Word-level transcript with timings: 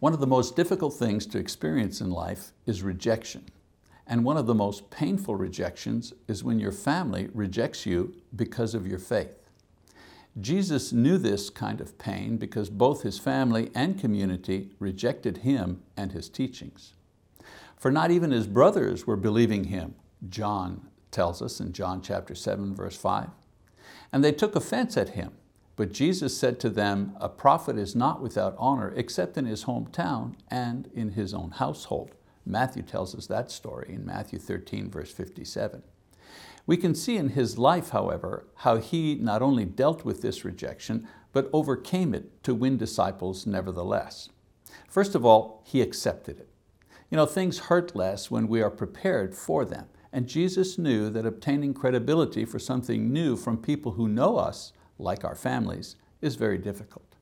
One 0.00 0.14
of 0.14 0.20
the 0.20 0.26
most 0.26 0.56
difficult 0.56 0.94
things 0.94 1.26
to 1.26 1.38
experience 1.38 2.00
in 2.00 2.10
life 2.10 2.52
is 2.66 2.82
rejection. 2.82 3.44
And 4.06 4.24
one 4.24 4.38
of 4.38 4.46
the 4.46 4.54
most 4.54 4.90
painful 4.90 5.36
rejections 5.36 6.14
is 6.26 6.42
when 6.42 6.58
your 6.58 6.72
family 6.72 7.28
rejects 7.34 7.84
you 7.84 8.14
because 8.34 8.74
of 8.74 8.86
your 8.86 8.98
faith. 8.98 9.36
Jesus 10.40 10.92
knew 10.92 11.18
this 11.18 11.50
kind 11.50 11.82
of 11.82 11.98
pain 11.98 12.38
because 12.38 12.70
both 12.70 13.02
his 13.02 13.18
family 13.18 13.70
and 13.74 14.00
community 14.00 14.70
rejected 14.78 15.38
him 15.38 15.82
and 15.98 16.12
his 16.12 16.30
teachings. 16.30 16.94
For 17.76 17.90
not 17.90 18.10
even 18.10 18.30
his 18.30 18.46
brothers 18.46 19.06
were 19.06 19.16
believing 19.16 19.64
him, 19.64 19.94
John 20.28 20.88
tells 21.10 21.42
us 21.42 21.60
in 21.60 21.72
John 21.72 22.00
chapter 22.00 22.34
7, 22.34 22.74
verse 22.74 22.96
5. 22.96 23.28
And 24.12 24.24
they 24.24 24.32
took 24.32 24.56
offense 24.56 24.96
at 24.96 25.10
him. 25.10 25.32
But 25.80 25.94
Jesus 25.94 26.36
said 26.36 26.60
to 26.60 26.68
them, 26.68 27.16
a 27.22 27.30
prophet 27.30 27.78
is 27.78 27.96
not 27.96 28.20
without 28.20 28.54
honor 28.58 28.92
except 28.94 29.38
in 29.38 29.46
his 29.46 29.64
hometown 29.64 30.34
and 30.50 30.90
in 30.92 31.12
his 31.12 31.32
own 31.32 31.52
household. 31.52 32.10
Matthew 32.44 32.82
tells 32.82 33.14
us 33.14 33.26
that 33.28 33.50
story 33.50 33.94
in 33.94 34.04
Matthew 34.04 34.38
13, 34.38 34.90
verse 34.90 35.10
57. 35.10 35.82
We 36.66 36.76
can 36.76 36.94
see 36.94 37.16
in 37.16 37.30
his 37.30 37.56
life, 37.56 37.88
however, 37.88 38.46
how 38.56 38.76
he 38.76 39.14
not 39.14 39.40
only 39.40 39.64
dealt 39.64 40.04
with 40.04 40.20
this 40.20 40.44
rejection, 40.44 41.08
but 41.32 41.48
overcame 41.50 42.12
it 42.12 42.42
to 42.42 42.54
win 42.54 42.76
disciples 42.76 43.46
nevertheless. 43.46 44.28
First 44.86 45.14
of 45.14 45.24
all, 45.24 45.62
he 45.64 45.80
accepted 45.80 46.40
it. 46.40 46.50
You 47.10 47.16
know, 47.16 47.24
things 47.24 47.58
hurt 47.58 47.96
less 47.96 48.30
when 48.30 48.48
we 48.48 48.60
are 48.60 48.68
prepared 48.68 49.34
for 49.34 49.64
them. 49.64 49.86
And 50.12 50.28
Jesus 50.28 50.76
knew 50.76 51.08
that 51.08 51.24
obtaining 51.24 51.72
credibility 51.72 52.44
for 52.44 52.58
something 52.58 53.10
new 53.10 53.34
from 53.34 53.56
people 53.56 53.92
who 53.92 54.08
know 54.08 54.36
us 54.36 54.74
like 55.00 55.24
our 55.24 55.34
families, 55.34 55.96
is 56.20 56.36
very 56.36 56.58
difficult. 56.58 57.16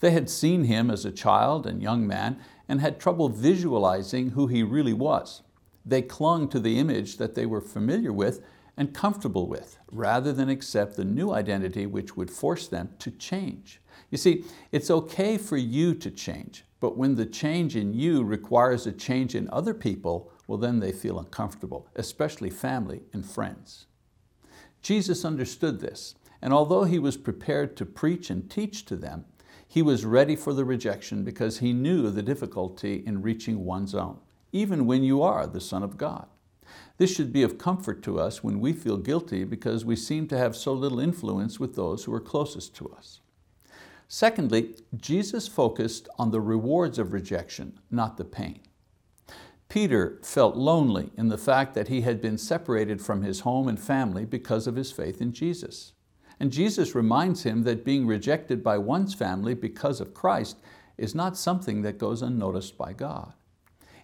They 0.00 0.10
had 0.10 0.28
seen 0.28 0.64
him 0.64 0.90
as 0.90 1.04
a 1.04 1.12
child 1.12 1.66
and 1.66 1.82
young 1.82 2.06
man 2.06 2.38
and 2.68 2.80
had 2.80 3.00
trouble 3.00 3.28
visualizing 3.28 4.30
who 4.30 4.46
he 4.46 4.62
really 4.62 4.92
was. 4.92 5.42
They 5.84 6.02
clung 6.02 6.48
to 6.48 6.60
the 6.60 6.78
image 6.78 7.16
that 7.16 7.34
they 7.34 7.46
were 7.46 7.60
familiar 7.60 8.12
with 8.12 8.44
and 8.76 8.92
comfortable 8.92 9.46
with, 9.46 9.78
rather 9.90 10.32
than 10.32 10.50
accept 10.50 10.96
the 10.96 11.04
new 11.04 11.32
identity 11.32 11.86
which 11.86 12.16
would 12.16 12.30
force 12.30 12.68
them 12.68 12.90
to 12.98 13.10
change. 13.10 13.80
You 14.10 14.18
see, 14.18 14.44
it's 14.70 14.90
okay 14.90 15.38
for 15.38 15.56
you 15.56 15.94
to 15.94 16.10
change, 16.10 16.64
but 16.78 16.96
when 16.96 17.14
the 17.14 17.24
change 17.24 17.74
in 17.74 17.94
you 17.94 18.22
requires 18.22 18.86
a 18.86 18.92
change 18.92 19.34
in 19.34 19.48
other 19.50 19.72
people, 19.72 20.30
well 20.46 20.58
then 20.58 20.80
they 20.80 20.92
feel 20.92 21.18
uncomfortable, 21.18 21.88
especially 21.96 22.50
family 22.50 23.00
and 23.12 23.24
friends. 23.24 23.86
Jesus 24.82 25.24
understood 25.24 25.80
this 25.80 26.14
and 26.46 26.54
although 26.54 26.84
he 26.84 27.00
was 27.00 27.16
prepared 27.16 27.76
to 27.76 27.84
preach 27.84 28.30
and 28.30 28.48
teach 28.48 28.84
to 28.84 28.94
them, 28.94 29.24
he 29.66 29.82
was 29.82 30.04
ready 30.04 30.36
for 30.36 30.54
the 30.54 30.64
rejection 30.64 31.24
because 31.24 31.58
he 31.58 31.72
knew 31.72 32.08
the 32.08 32.22
difficulty 32.22 33.02
in 33.04 33.20
reaching 33.20 33.64
one's 33.64 33.96
own, 33.96 34.18
even 34.52 34.86
when 34.86 35.02
you 35.02 35.22
are 35.22 35.48
the 35.48 35.60
Son 35.60 35.82
of 35.82 35.96
God. 35.96 36.28
This 36.98 37.12
should 37.12 37.32
be 37.32 37.42
of 37.42 37.58
comfort 37.58 38.00
to 38.04 38.20
us 38.20 38.44
when 38.44 38.60
we 38.60 38.72
feel 38.72 38.96
guilty 38.96 39.42
because 39.42 39.84
we 39.84 39.96
seem 39.96 40.28
to 40.28 40.38
have 40.38 40.54
so 40.54 40.72
little 40.72 41.00
influence 41.00 41.58
with 41.58 41.74
those 41.74 42.04
who 42.04 42.14
are 42.14 42.20
closest 42.20 42.76
to 42.76 42.90
us. 42.90 43.18
Secondly, 44.06 44.76
Jesus 44.96 45.48
focused 45.48 46.08
on 46.16 46.30
the 46.30 46.40
rewards 46.40 47.00
of 47.00 47.12
rejection, 47.12 47.80
not 47.90 48.18
the 48.18 48.24
pain. 48.24 48.60
Peter 49.68 50.20
felt 50.22 50.54
lonely 50.54 51.10
in 51.16 51.26
the 51.26 51.38
fact 51.38 51.74
that 51.74 51.88
he 51.88 52.02
had 52.02 52.20
been 52.22 52.38
separated 52.38 53.02
from 53.02 53.22
his 53.22 53.40
home 53.40 53.66
and 53.66 53.80
family 53.80 54.24
because 54.24 54.68
of 54.68 54.76
his 54.76 54.92
faith 54.92 55.20
in 55.20 55.32
Jesus. 55.32 55.92
And 56.38 56.52
Jesus 56.52 56.94
reminds 56.94 57.44
him 57.44 57.62
that 57.62 57.84
being 57.84 58.06
rejected 58.06 58.62
by 58.62 58.78
one's 58.78 59.14
family 59.14 59.54
because 59.54 60.00
of 60.00 60.14
Christ 60.14 60.56
is 60.98 61.14
not 61.14 61.36
something 61.36 61.82
that 61.82 61.98
goes 61.98 62.22
unnoticed 62.22 62.76
by 62.76 62.92
God. 62.92 63.32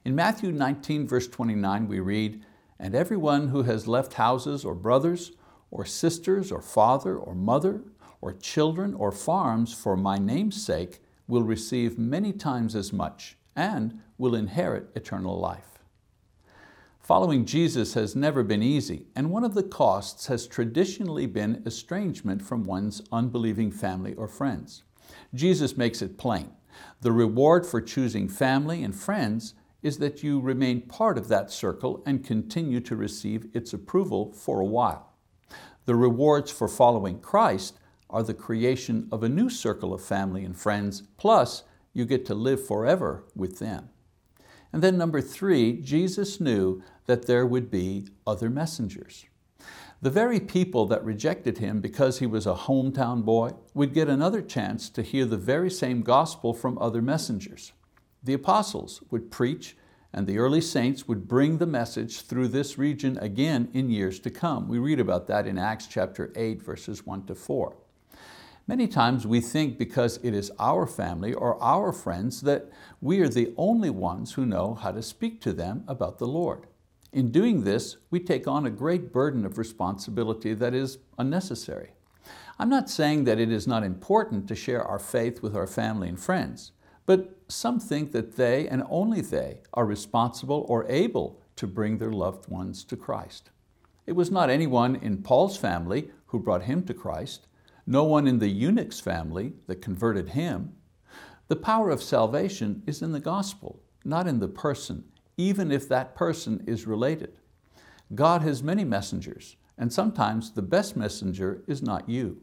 In 0.05 0.15
Matthew 0.15 0.51
19, 0.51 1.07
verse 1.07 1.29
29, 1.29 1.87
we 1.87 2.01
read, 2.01 2.45
And 2.79 2.95
everyone 2.95 3.49
who 3.49 3.63
has 3.63 3.87
left 3.87 4.15
houses 4.15 4.65
or 4.65 4.75
brothers 4.75 5.33
or 5.71 5.85
sisters 5.85 6.51
or 6.51 6.61
father 6.61 7.17
or 7.17 7.35
mother 7.35 7.83
or 8.21 8.33
children 8.33 8.95
or 8.95 9.13
farms 9.13 9.75
for 9.75 9.97
my 9.97 10.17
name's 10.17 10.63
sake 10.63 11.01
will 11.29 11.43
receive 11.43 11.99
many 11.99 12.33
times 12.33 12.75
as 12.75 12.93
much 12.93 13.37
and 13.55 14.01
will 14.19 14.35
inherit 14.35 14.91
eternal 14.95 15.39
life. 15.39 15.72
Following 17.03 17.47
Jesus 17.47 17.95
has 17.95 18.15
never 18.15 18.45
been 18.45 18.63
easy, 18.63 19.07
and 19.17 19.33
one 19.33 19.43
of 19.43 19.55
the 19.55 19.65
costs 19.65 20.29
has 20.29 20.47
traditionally 20.47 21.27
been 21.27 21.61
estrangement 21.67 22.43
from 22.43 22.63
one's 22.63 23.03
unbelieving 23.11 23.73
family 23.73 24.15
or 24.15 24.29
friends. 24.29 24.85
Jesus 25.35 25.77
makes 25.77 26.01
it 26.01 26.17
plain. 26.17 26.53
The 27.01 27.11
reward 27.11 27.67
for 27.67 27.81
choosing 27.81 28.29
family 28.29 28.85
and 28.85 28.95
friends 28.95 29.55
is 29.83 29.99
that 29.99 30.23
you 30.23 30.39
remain 30.39 30.83
part 30.83 31.19
of 31.19 31.27
that 31.27 31.51
circle 31.51 32.05
and 32.07 32.25
continue 32.25 32.79
to 32.79 32.95
receive 32.95 33.49
its 33.53 33.73
approval 33.73 34.33
for 34.33 34.61
a 34.61 34.65
while. 34.65 35.13
The 35.87 35.97
rewards 35.97 36.53
for 36.53 36.69
following 36.69 37.19
Christ 37.19 37.81
are 38.11 38.23
the 38.23 38.33
creation 38.33 39.09
of 39.11 39.25
a 39.25 39.29
new 39.29 39.51
circle 39.51 39.93
of 39.93 40.05
family 40.05 40.45
and 40.45 40.57
friends, 40.57 41.03
plus 41.17 41.65
you 41.93 42.05
get 42.05 42.25
to 42.27 42.35
live 42.37 42.65
forever 42.65 43.25
with 43.35 43.59
them. 43.59 43.89
And 44.73 44.83
then 44.83 44.97
number 44.97 45.21
three, 45.21 45.75
Jesus 45.75 46.41
knew 46.41 46.83
that 47.07 47.27
there 47.27 47.47
would 47.47 47.71
be 47.71 48.09
other 48.27 48.49
messengers. 48.49 49.27
The 50.01 50.11
very 50.11 50.41
people 50.41 50.87
that 50.87 51.05
rejected 51.05 51.59
him 51.59 51.81
because 51.81 52.19
he 52.19 52.27
was 52.27 52.47
a 52.47 52.55
hometown 52.55 53.25
boy 53.25 53.51
would 53.75 53.95
get 53.95 54.09
another 54.09 54.43
chance 54.43 54.91
to 54.91 55.03
hear 55.03 55.27
the 55.27 55.37
very 55.37 55.71
same 55.71 56.03
gospel 56.03 56.53
from 56.55 56.79
other 56.79 57.01
messengers. 57.01 57.73
The 58.25 58.35
apostles 58.35 59.03
would 59.11 59.31
preach 59.31 59.77
and 60.13 60.27
the 60.27 60.39
early 60.39 60.61
saints 60.61 61.09
would 61.09 61.27
bring 61.27 61.59
the 61.59 61.67
message 61.67 62.23
through 62.23 62.49
this 62.49 62.77
region 62.77 63.17
again 63.19 63.69
in 63.73 63.91
years 63.91 64.19
to 64.21 64.31
come. 64.31 64.69
We 64.69 64.79
read 64.79 65.01
about 65.01 65.27
that 65.29 65.47
in 65.47 65.59
Acts 65.59 65.87
chapter 65.87 66.33
8, 66.37 66.63
verses 66.63 67.07
1 67.07 67.27
to 67.27 67.35
4. 67.35 67.77
Many 68.69 68.87
times 68.87 69.27
we 69.27 69.41
think 69.41 69.77
because 69.77 70.21
it 70.23 70.35
is 70.35 70.53
our 70.59 70.87
family 70.87 71.35
or 71.35 71.61
our 71.61 71.93
friends 71.93 72.43
that 72.43 72.71
we 73.01 73.19
are 73.21 73.29
the 73.29 73.53
only 73.57 73.91
ones 73.91 74.35
who 74.35 74.47
know 74.47 74.75
how 74.75 74.93
to 74.93 75.03
speak 75.03 75.41
to 75.41 75.53
them 75.53 75.83
about 75.89 76.19
the 76.19 76.29
Lord. 76.29 76.69
In 77.13 77.33
doing 77.33 77.65
this, 77.65 77.97
we 78.11 78.21
take 78.21 78.47
on 78.47 78.65
a 78.65 78.71
great 78.71 79.13
burden 79.13 79.45
of 79.45 79.59
responsibility 79.59 80.55
that 80.55 80.75
is 80.75 80.99
unnecessary. 81.19 81.91
I'm 82.59 82.71
not 82.71 82.89
saying 82.89 83.25
that 83.25 83.41
it 83.41 83.51
is 83.51 83.67
not 83.67 83.83
important 83.83 84.47
to 84.47 84.55
share 84.55 84.85
our 84.85 85.01
faith 85.01 85.43
with 85.43 85.57
our 85.57 85.67
family 85.67 86.09
and 86.09 86.19
friends, 86.19 86.71
but 87.05 87.37
some 87.49 87.81
think 87.81 88.13
that 88.13 88.37
they 88.37 88.69
and 88.69 88.85
only 88.89 89.21
they 89.21 89.63
are 89.75 89.85
responsible 89.85 90.65
or 90.69 90.87
able 90.89 91.41
to 91.57 91.67
bring 91.67 91.99
their 91.99 92.13
loved 92.13 92.49
ones 92.49 92.85
to 92.85 92.97
Christ. 92.97 93.51
It 94.07 94.13
was 94.13 94.31
not 94.31 94.51
anyone 94.51 94.95
in 94.95 95.23
Paul's 95.23 95.57
family 95.57 96.11
who 96.27 96.39
brought 96.39 96.63
him 96.63 96.85
to 96.85 96.95
Christ 96.95 97.49
no 97.87 98.05
one 98.05 98.27
in 98.27 98.39
the 98.39 98.49
eunuch's 98.49 99.01
family 99.01 99.55
that 99.67 99.83
converted 99.83 100.31
him. 100.31 100.75
The 101.49 101.57
power 101.57 101.91
of 101.91 102.03
salvation 102.03 102.83
is 102.87 103.03
in 103.03 103.13
the 103.13 103.21
gospel, 103.21 103.83
not 104.05 104.27
in 104.27 104.39
the 104.39 104.49
person, 104.49 105.05
even 105.37 105.73
if 105.73 105.89
that 105.89 106.15
person 106.15 106.63
is 106.67 106.87
related. 106.87 107.39
God 108.15 108.43
has 108.43 108.63
many 108.63 108.85
messengers, 108.85 109.57
and 109.77 109.93
sometimes 109.93 110.53
the 110.53 110.63
best 110.63 110.97
messenger 110.97 111.63
is 111.67 111.83
not 111.83 112.09
you. 112.09 112.43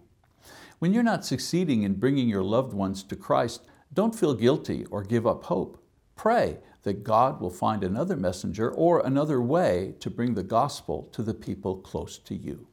When 0.80 0.94
you're 0.94 1.04
not 1.04 1.26
succeeding 1.26 1.84
in 1.84 1.96
bringing 1.96 2.30
your 2.30 2.44
loved 2.44 2.74
ones 2.74 3.04
to 3.04 3.16
Christ, 3.16 3.66
don't 3.94 4.16
feel 4.16 4.34
guilty 4.34 4.86
or 4.92 5.04
give 5.04 5.28
up 5.28 5.44
hope. 5.46 5.84
Pray 6.16 6.58
that 6.84 7.04
God 7.04 7.42
will 7.42 7.50
find 7.50 7.84
another 7.84 8.16
messenger 8.16 8.72
or 8.72 9.00
another 9.00 9.42
way 9.42 9.96
to 10.00 10.10
bring 10.10 10.34
the 10.34 10.44
gospel 10.44 11.10
to 11.12 11.24
the 11.24 11.34
people 11.34 11.78
close 11.78 12.18
to 12.20 12.36
you. 12.36 12.68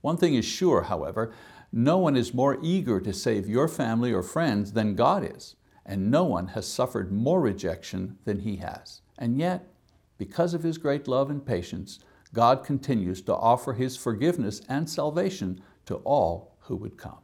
One 0.00 0.16
thing 0.16 0.34
is 0.34 0.44
sure, 0.44 0.82
however, 0.82 1.32
no 1.72 1.98
one 1.98 2.16
is 2.16 2.32
more 2.32 2.58
eager 2.62 3.00
to 3.00 3.12
save 3.12 3.48
your 3.48 3.68
family 3.68 4.12
or 4.12 4.22
friends 4.22 4.72
than 4.72 4.94
God 4.94 5.28
is, 5.36 5.56
and 5.84 6.10
no 6.10 6.24
one 6.24 6.48
has 6.48 6.66
suffered 6.66 7.12
more 7.12 7.40
rejection 7.40 8.18
than 8.24 8.40
He 8.40 8.56
has. 8.56 9.02
And 9.18 9.38
yet, 9.38 9.68
because 10.16 10.54
of 10.54 10.62
His 10.62 10.78
great 10.78 11.06
love 11.06 11.30
and 11.30 11.44
patience, 11.44 12.00
God 12.32 12.64
continues 12.64 13.22
to 13.22 13.34
offer 13.34 13.74
His 13.74 13.96
forgiveness 13.96 14.62
and 14.68 14.88
salvation 14.88 15.60
to 15.86 15.96
all 15.96 16.56
who 16.60 16.76
would 16.76 16.96
come. 16.96 17.18